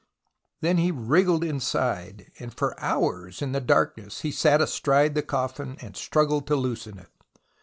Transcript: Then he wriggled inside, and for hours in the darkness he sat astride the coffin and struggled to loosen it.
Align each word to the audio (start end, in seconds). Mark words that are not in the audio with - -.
Then 0.61 0.77
he 0.79 0.89
wriggled 0.89 1.43
inside, 1.43 2.31
and 2.39 2.51
for 2.51 2.73
hours 2.79 3.39
in 3.39 3.51
the 3.51 3.61
darkness 3.61 4.21
he 4.21 4.31
sat 4.31 4.59
astride 4.59 5.13
the 5.13 5.21
coffin 5.21 5.77
and 5.79 5.95
struggled 5.95 6.47
to 6.47 6.55
loosen 6.55 6.97
it. 6.97 7.11